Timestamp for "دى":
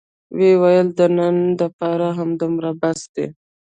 3.13-3.27